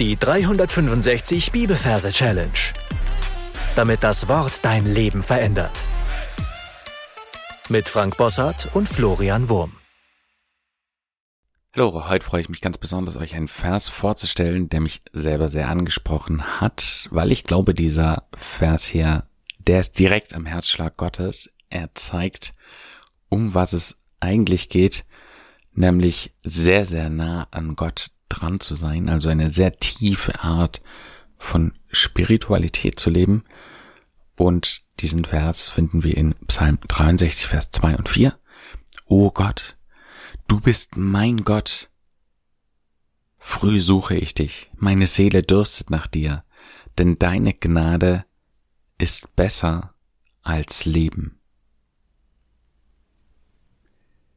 [0.00, 2.50] Die 365 Bibelverse Challenge.
[3.76, 5.70] Damit das Wort dein Leben verändert.
[7.68, 9.76] Mit Frank Bossart und Florian Wurm.
[11.76, 15.68] Hallo, heute freue ich mich ganz besonders, euch einen Vers vorzustellen, der mich selber sehr
[15.68, 21.54] angesprochen hat, weil ich glaube, dieser Vers hier, der ist direkt am Herzschlag Gottes.
[21.70, 22.52] Er zeigt,
[23.28, 25.04] um was es eigentlich geht,
[25.72, 30.82] nämlich sehr, sehr nah an Gott dran zu sein, also eine sehr tiefe Art
[31.38, 33.44] von Spiritualität zu leben.
[34.36, 38.36] Und diesen Vers finden wir in Psalm 63, Vers 2 und 4.
[39.06, 39.76] O Gott,
[40.48, 41.90] du bist mein Gott.
[43.38, 46.44] Früh suche ich dich, meine Seele dürstet nach dir,
[46.98, 48.24] denn deine Gnade
[48.98, 49.94] ist besser
[50.42, 51.40] als Leben.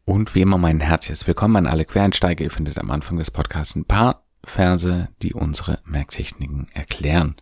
[0.07, 2.45] Und wie immer mein herzliches Willkommen an alle Quereinsteiger.
[2.45, 7.35] Ihr findet am Anfang des Podcasts ein paar Verse, die unsere Merktechniken erklären.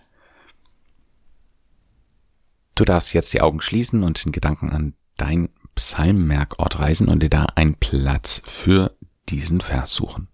[2.73, 7.29] Du darfst jetzt die Augen schließen und den Gedanken an dein Psalmmerkort reisen und dir
[7.29, 8.97] da einen Platz für
[9.29, 10.27] diesen Vers suchen.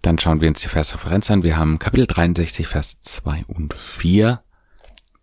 [0.00, 1.42] Dann schauen wir uns die Versreferenz an.
[1.42, 4.42] Wir haben Kapitel 63, Vers 2 und 4.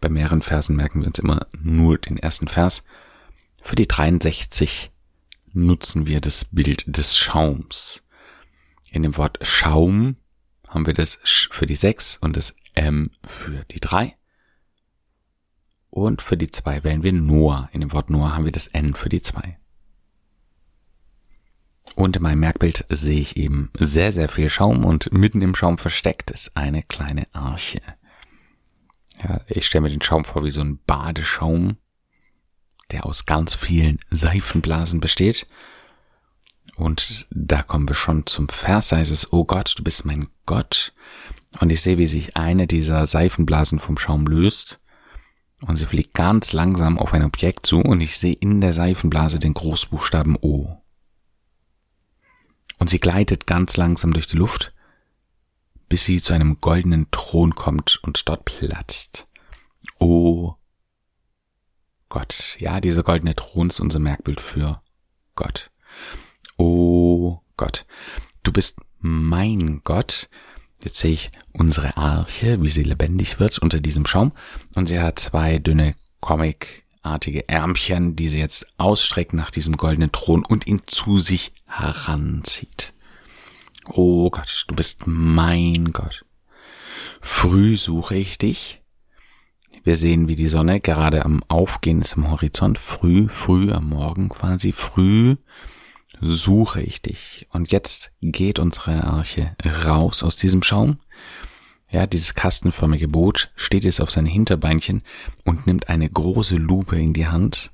[0.02, 2.84] Bei mehreren Versen merken wir uns immer nur den ersten Vers.
[3.62, 4.92] Für die 63
[5.54, 8.04] nutzen wir das Bild des Schaums.
[8.92, 10.18] In dem Wort Schaum
[10.68, 14.16] haben wir das Sch für die 6 und das M für die 3.
[15.90, 17.70] Und für die 2 wählen wir Noah.
[17.72, 19.58] In dem Wort Noah haben wir das N für die 2.
[21.96, 25.78] Und in meinem Merkbild sehe ich eben sehr, sehr viel Schaum und mitten im Schaum
[25.78, 27.82] versteckt ist eine kleine Arche.
[29.24, 31.78] Ja, ich stelle mir den Schaum vor wie so ein Badeschaum,
[32.92, 35.48] der aus ganz vielen Seifenblasen besteht.
[36.76, 40.94] Und da kommen wir schon zum Vers, heißt es, oh Gott, du bist mein Gott.
[41.60, 44.80] Und ich sehe, wie sich eine dieser Seifenblasen vom Schaum löst.
[45.66, 49.40] Und sie fliegt ganz langsam auf ein Objekt zu und ich sehe in der Seifenblase
[49.40, 50.84] den Großbuchstaben O.
[52.78, 54.76] Und sie gleitet ganz langsam durch die Luft,
[55.90, 59.28] bis sie zu einem goldenen Thron kommt und dort platzt.
[60.00, 60.56] O
[62.10, 62.56] Gott.
[62.60, 64.82] Ja, dieser goldene Thron ist unser Merkbild für
[65.36, 65.72] Gott.
[66.58, 67.86] Oh Gott,
[68.44, 70.30] du bist mein Gott.
[70.82, 74.32] Jetzt sehe ich unsere Arche, wie sie lebendig wird unter diesem Schaum.
[74.76, 80.46] Und sie hat zwei dünne comicartige Ärmchen, die sie jetzt ausstreckt nach diesem goldenen Thron
[80.46, 82.94] und ihn zu sich heranzieht.
[83.90, 86.26] Oh Gott, du bist mein Gott.
[87.22, 88.82] Früh suche ich dich,
[89.88, 92.78] wir sehen, wie die Sonne gerade am Aufgehen ist am Horizont.
[92.78, 94.74] Früh, früh am Morgen quasi.
[94.74, 95.38] Früh
[96.20, 97.48] suche ich dich.
[97.52, 99.56] Und jetzt geht unsere Arche
[99.86, 101.00] raus aus diesem Schaum.
[101.90, 105.04] Ja, dieses kastenförmige Boot steht jetzt auf seinen Hinterbeinchen
[105.46, 107.72] und nimmt eine große Lupe in die Hand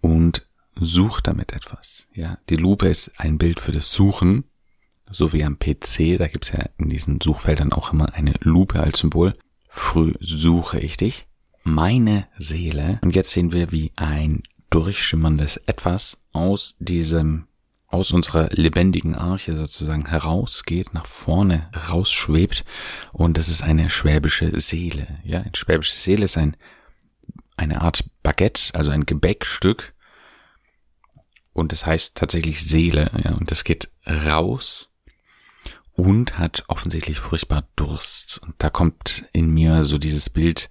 [0.00, 0.46] und
[0.76, 2.06] sucht damit etwas.
[2.14, 4.44] Ja, die Lupe ist ein Bild für das Suchen,
[5.10, 6.16] so wie am PC.
[6.16, 9.36] Da gibt's ja in diesen Suchfeldern auch immer eine Lupe als Symbol.
[9.76, 11.26] Früh suche ich dich,
[11.64, 13.00] meine Seele.
[13.02, 17.48] Und jetzt sehen wir, wie ein durchschimmerndes Etwas aus diesem,
[17.88, 22.64] aus unserer lebendigen Arche sozusagen herausgeht, nach vorne rausschwebt.
[23.12, 25.18] Und das ist eine schwäbische Seele.
[25.24, 26.56] Ja, eine schwäbische Seele ist ein,
[27.56, 29.92] eine Art Baguette, also ein Gebäckstück.
[31.52, 34.93] Und das heißt tatsächlich Seele, ja, und das geht raus
[35.94, 38.38] und hat offensichtlich furchtbar Durst.
[38.42, 40.70] Und da kommt in mir so dieses Bild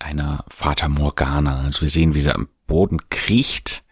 [0.00, 1.62] einer Vater Morgana.
[1.62, 3.84] Also wir sehen, wie sie am Boden kriecht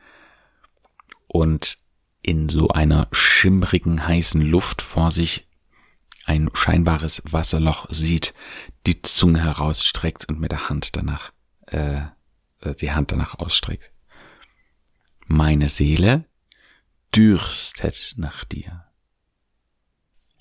[1.28, 1.78] und
[2.22, 5.48] in so einer schimmrigen, heißen Luft vor sich
[6.24, 8.34] ein scheinbares Wasserloch sieht,
[8.86, 11.32] die Zunge herausstreckt und mit der Hand danach,
[11.66, 12.02] äh,
[12.80, 13.90] die Hand danach ausstreckt.
[15.26, 16.24] Meine Seele
[17.14, 18.91] dürstet nach dir.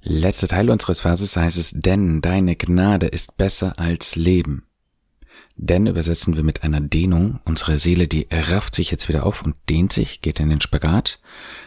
[0.04, 4.66] Letzter Teil unseres Verses heißt es, denn deine Gnade ist besser als Leben.
[5.56, 7.40] Denn übersetzen wir mit einer Dehnung.
[7.46, 11.22] Unsere Seele, die rafft sich jetzt wieder auf und dehnt sich, geht in den Spagat.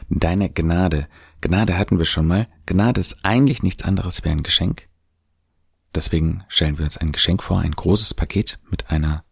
[0.08, 1.08] Deine Gnade.
[1.40, 2.48] Gnade hatten wir schon mal.
[2.66, 4.88] Gnade ist eigentlich nichts anderes wie ein Geschenk.
[5.94, 9.24] Deswegen stellen wir uns ein Geschenk vor, ein großes Paket mit einer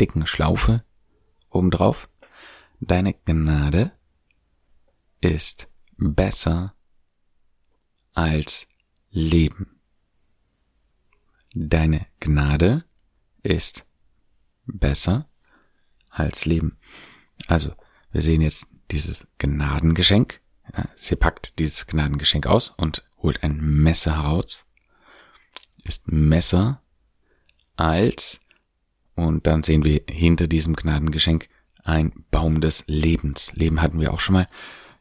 [0.00, 0.82] dicken Schlaufe
[1.50, 2.08] obendrauf.
[2.80, 3.92] Deine Gnade
[5.20, 6.75] ist besser
[8.16, 8.66] als
[9.10, 9.80] Leben.
[11.54, 12.84] Deine Gnade
[13.42, 13.86] ist
[14.66, 15.28] besser
[16.10, 16.78] als Leben.
[17.46, 17.72] Also,
[18.10, 20.40] wir sehen jetzt dieses Gnadengeschenk.
[20.94, 24.66] Sie packt dieses Gnadengeschenk aus und holt ein Messer heraus.
[25.84, 26.82] Ist Messer
[27.76, 28.40] als,
[29.14, 31.48] und dann sehen wir hinter diesem Gnadengeschenk
[31.84, 33.52] ein Baum des Lebens.
[33.52, 34.48] Leben hatten wir auch schon mal.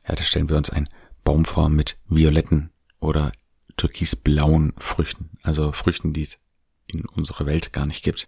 [0.07, 0.89] Ja, da stellen wir uns einen
[1.23, 2.69] Baum vor mit violetten
[3.05, 3.31] oder
[3.77, 5.31] türkisblauen Früchten.
[5.43, 6.37] Also Früchten, die es
[6.87, 8.27] in unserer Welt gar nicht gibt.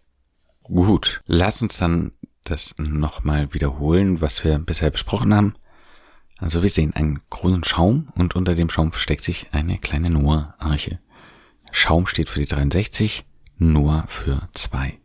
[0.63, 2.11] Gut, lass uns dann
[2.43, 5.55] das nochmal wiederholen, was wir bisher besprochen haben.
[6.37, 10.99] Also wir sehen einen großen Schaum und unter dem Schaum versteckt sich eine kleine Noah-Arche.
[11.71, 13.25] Schaum steht für die 63,
[13.57, 14.99] Noah für 2.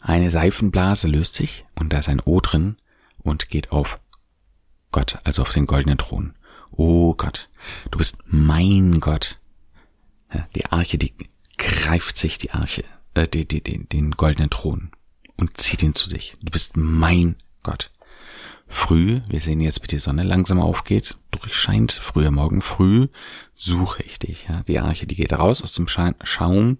[0.00, 2.76] Eine Seifenblase löst sich und da ist ein O drin
[3.18, 4.00] und geht auf
[4.90, 6.34] Gott, also auf den goldenen Thron.
[6.70, 7.48] Oh Gott,
[7.90, 9.40] du bist mein Gott.
[10.54, 11.14] Die Arche, die
[11.56, 12.84] greift sich die Arche,
[13.14, 14.90] äh, die, die, die, den goldenen Thron
[15.36, 16.34] und zieht ihn zu sich.
[16.40, 17.90] Du bist mein Gott.
[18.66, 23.08] Früh, wir sehen jetzt, wie die Sonne langsam aufgeht, durchscheint, früher Morgen früh,
[23.54, 24.46] suche ich dich.
[24.48, 26.78] Ja, die Arche, die geht raus aus dem Schaum,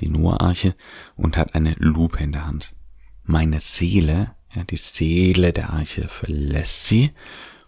[0.00, 0.74] die Noah-Arche,
[1.14, 2.74] und hat eine Lupe in der Hand.
[3.22, 7.12] Meine Seele, ja, die Seele der Arche verlässt sie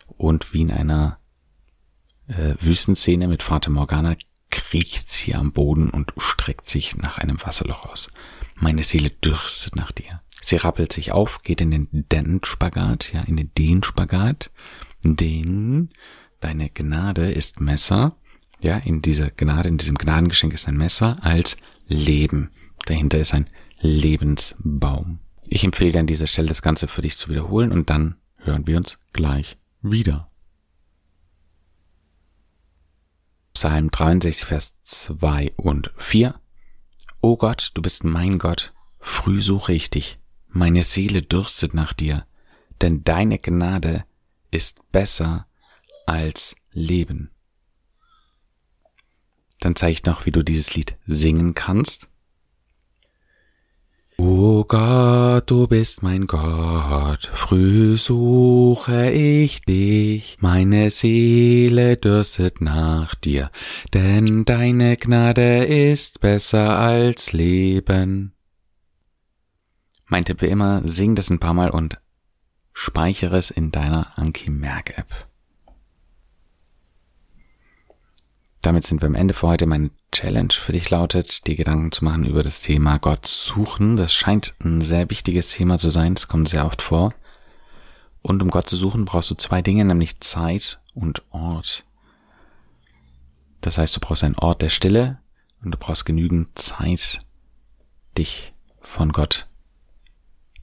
[0.06, 1.18] und wie in einer
[2.26, 4.14] äh, Wüstenszene mit Vater Morgana
[4.50, 8.08] kriecht sie am Boden und streckt sich nach einem Wasserloch aus.
[8.54, 10.22] Meine Seele dürstet nach dir.
[10.42, 14.50] Sie rappelt sich auf, geht in den Den-Spagat, ja, in den Den-Spagat,
[15.02, 15.88] denn
[16.40, 18.16] deine Gnade ist Messer,
[18.62, 21.56] ja, in dieser Gnade, in diesem Gnadengeschenk ist ein Messer als
[21.86, 22.50] Leben.
[22.86, 23.46] Dahinter ist ein
[23.80, 25.18] Lebensbaum.
[25.48, 28.66] Ich empfehle dir an dieser Stelle das Ganze für dich zu wiederholen und dann hören
[28.66, 29.56] wir uns gleich
[29.90, 30.26] wieder.
[33.54, 36.38] Psalm 63, Vers 2 und 4.
[37.20, 42.26] O Gott, du bist mein Gott, früh suche ich dich, meine Seele dürstet nach dir,
[42.80, 44.04] denn deine Gnade
[44.50, 45.46] ist besser
[46.06, 47.30] als Leben.
[49.60, 52.08] Dann zeige ich noch, wie du dieses Lied singen kannst.
[54.64, 63.50] O Gott, du bist mein Gott, früh suche ich dich, meine Seele dürstet nach dir,
[63.92, 68.32] denn deine Gnade ist besser als Leben.
[70.06, 72.00] Mein Tipp wie immer, sing das ein paar Mal und
[72.72, 74.50] speichere es in deiner Anki
[78.64, 79.66] Damit sind wir am Ende für heute.
[79.66, 83.98] Meine Challenge für dich lautet, dir Gedanken zu machen über das Thema Gott suchen.
[83.98, 86.14] Das scheint ein sehr wichtiges Thema zu sein.
[86.14, 87.12] Es kommt sehr oft vor.
[88.22, 91.84] Und um Gott zu suchen, brauchst du zwei Dinge, nämlich Zeit und Ort.
[93.60, 95.18] Das heißt, du brauchst einen Ort der Stille
[95.62, 97.20] und du brauchst genügend Zeit,
[98.16, 99.46] dich von Gott,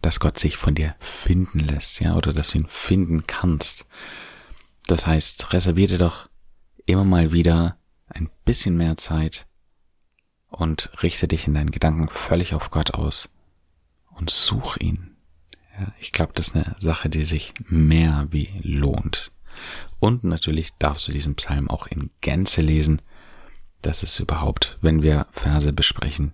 [0.01, 3.86] dass Gott sich von dir finden lässt, ja, oder dass du ihn finden kannst.
[4.88, 6.30] Das heißt, reservier dir doch
[6.88, 7.77] immer mal wieder
[8.13, 9.48] ein bisschen mehr Zeit
[10.48, 13.30] und richte dich in deinen Gedanken völlig auf Gott aus
[14.12, 15.16] und such ihn.
[15.80, 19.31] Ja, ich glaube, das ist eine Sache, die sich mehr wie lohnt.
[20.00, 23.02] Und natürlich darfst du diesen Psalm auch in Gänze lesen.
[23.81, 26.34] Das ist überhaupt, wenn wir Verse besprechen,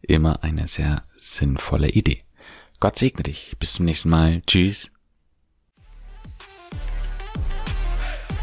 [0.00, 2.22] immer eine sehr sinnvolle Idee.
[2.80, 3.56] Gott segne dich.
[3.58, 4.42] Bis zum nächsten Mal.
[4.46, 4.90] Tschüss.